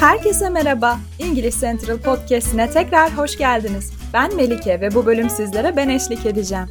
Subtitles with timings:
[0.00, 0.98] Herkese merhaba.
[1.18, 3.92] İngiliz Central Podcast'ine tekrar hoş geldiniz.
[4.14, 6.66] Ben Melike ve bu bölüm sizlere ben eşlik edeceğim.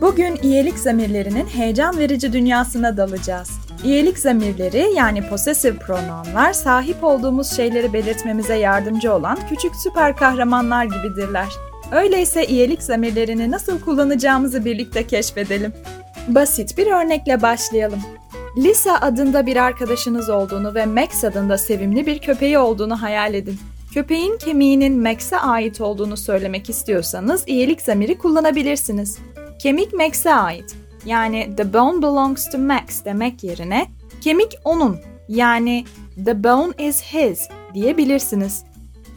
[0.00, 3.50] Bugün iyilik zamirlerinin heyecan verici dünyasına dalacağız.
[3.84, 11.48] İyilik zamirleri yani possessive pronounlar sahip olduğumuz şeyleri belirtmemize yardımcı olan küçük süper kahramanlar gibidirler.
[11.92, 15.72] Öyleyse iyilik zamirlerini nasıl kullanacağımızı birlikte keşfedelim.
[16.28, 18.17] Basit bir örnekle başlayalım.
[18.58, 23.58] Lisa adında bir arkadaşınız olduğunu ve Max adında sevimli bir köpeği olduğunu hayal edin.
[23.94, 29.18] Köpeğin kemiğinin Max'e ait olduğunu söylemek istiyorsanız iyilik zamiri kullanabilirsiniz.
[29.58, 30.76] Kemik Max'e ait.
[31.04, 33.86] Yani the bone belongs to Max demek yerine
[34.20, 34.96] kemik onun
[35.28, 35.84] yani
[36.24, 38.64] the bone is his diyebilirsiniz.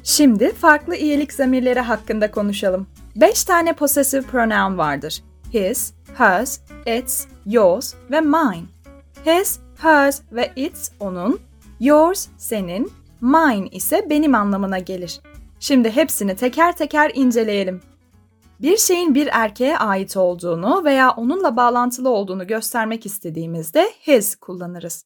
[0.03, 2.87] Şimdi farklı iyilik zamirleri hakkında konuşalım.
[3.15, 5.23] 5 tane possessive pronoun vardır.
[5.53, 8.80] His, hers, its, yours ve mine.
[9.25, 11.39] His, hers ve its onun,
[11.79, 12.91] yours senin,
[13.21, 15.19] mine ise benim anlamına gelir.
[15.59, 17.81] Şimdi hepsini teker teker inceleyelim.
[18.61, 25.05] Bir şeyin bir erkeğe ait olduğunu veya onunla bağlantılı olduğunu göstermek istediğimizde his kullanırız.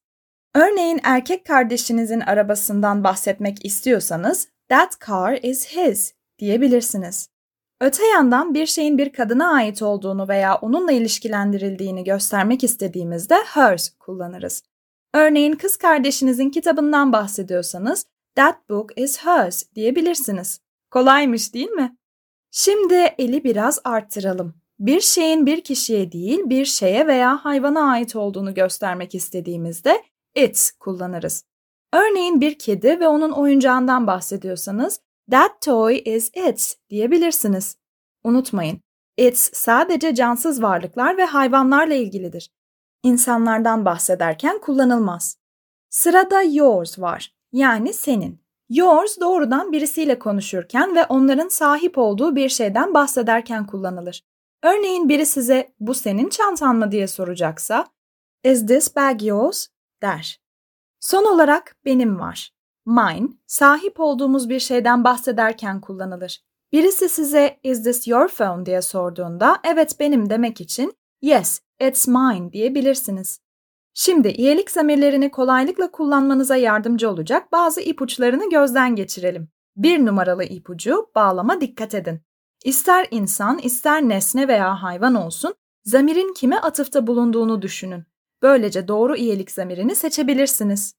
[0.56, 7.30] Örneğin erkek kardeşinizin arabasından bahsetmek istiyorsanız that car is his diyebilirsiniz.
[7.86, 14.64] Öte yandan bir şeyin bir kadına ait olduğunu veya onunla ilişkilendirildiğini göstermek istediğimizde hers kullanırız.
[15.14, 20.60] Örneğin kız kardeşinizin kitabından bahsediyorsanız that book is hers diyebilirsiniz.
[20.92, 21.98] Kolaymış değil mi?
[22.52, 24.54] Şimdi eli biraz arttıralım.
[24.80, 30.04] Bir şeyin bir kişiye değil bir şeye veya hayvana ait olduğunu göstermek istediğimizde
[30.36, 31.44] it kullanırız.
[31.94, 35.00] Örneğin bir kedi ve onun oyuncağından bahsediyorsanız
[35.32, 37.78] That toy is its diyebilirsiniz.
[38.24, 38.82] Unutmayın,
[39.18, 42.50] its sadece cansız varlıklar ve hayvanlarla ilgilidir.
[43.04, 45.38] İnsanlardan bahsederken kullanılmaz.
[45.90, 48.46] Sırada yours var, yani senin.
[48.70, 54.24] Yours doğrudan birisiyle konuşurken ve onların sahip olduğu bir şeyden bahsederken kullanılır.
[54.64, 57.88] Örneğin biri size bu senin çantan mı diye soracaksa,
[58.44, 59.68] is this bag yours
[60.02, 60.42] der.
[61.00, 62.55] Son olarak benim var.
[62.86, 66.42] Mine, sahip olduğumuz bir şeyden bahsederken kullanılır.
[66.72, 72.52] Birisi size is this your phone diye sorduğunda evet benim demek için yes, it's mine
[72.52, 73.40] diyebilirsiniz.
[73.94, 79.50] Şimdi iyilik zamirlerini kolaylıkla kullanmanıza yardımcı olacak bazı ipuçlarını gözden geçirelim.
[79.76, 82.22] Bir numaralı ipucu bağlama dikkat edin.
[82.64, 85.54] İster insan, ister nesne veya hayvan olsun,
[85.84, 88.04] zamirin kime atıfta bulunduğunu düşünün.
[88.42, 90.94] Böylece doğru iyilik zamirini seçebilirsiniz.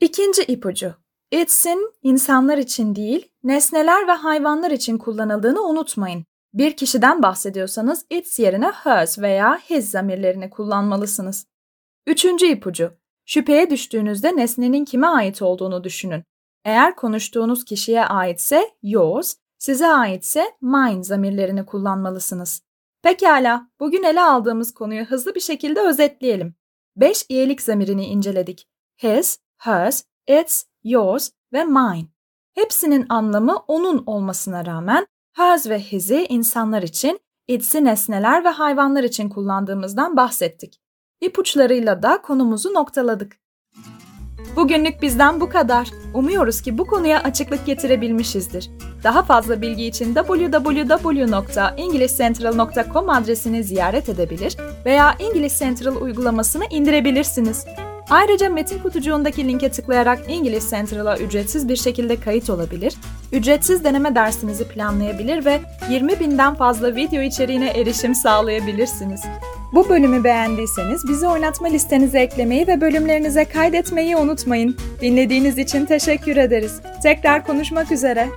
[0.00, 0.94] İkinci ipucu.
[1.32, 6.24] It's'in insanlar için değil, nesneler ve hayvanlar için kullanıldığını unutmayın.
[6.54, 11.46] Bir kişiden bahsediyorsanız its yerine hers veya his zamirlerini kullanmalısınız.
[12.06, 12.92] Üçüncü ipucu.
[13.26, 16.24] Şüpheye düştüğünüzde nesnenin kime ait olduğunu düşünün.
[16.64, 22.62] Eğer konuştuğunuz kişiye aitse yours, size aitse mine zamirlerini kullanmalısınız.
[23.02, 26.54] Pekala, bugün ele aldığımız konuyu hızlı bir şekilde özetleyelim.
[26.96, 28.68] 5 iyilik zamirini inceledik.
[29.02, 32.06] His, hers, its, yours ve mine.
[32.54, 39.28] Hepsinin anlamı onun olmasına rağmen hers ve his'i insanlar için, its'i nesneler ve hayvanlar için
[39.28, 40.80] kullandığımızdan bahsettik.
[41.20, 43.42] İpuçlarıyla da konumuzu noktaladık.
[44.56, 45.90] Bugünlük bizden bu kadar.
[46.14, 48.70] Umuyoruz ki bu konuya açıklık getirebilmişizdir.
[49.04, 57.66] Daha fazla bilgi için www.englishcentral.com adresini ziyaret edebilir veya English Central uygulamasını indirebilirsiniz.
[58.12, 62.94] Ayrıca metin kutucuğundaki linke tıklayarak İngiliz Central'a ücretsiz bir şekilde kayıt olabilir,
[63.32, 69.22] ücretsiz deneme dersinizi planlayabilir ve 20 binden fazla video içeriğine erişim sağlayabilirsiniz.
[69.72, 74.76] Bu bölümü beğendiyseniz bizi oynatma listenize eklemeyi ve bölümlerinize kaydetmeyi unutmayın.
[75.00, 76.80] Dinlediğiniz için teşekkür ederiz.
[77.02, 78.28] Tekrar konuşmak üzere.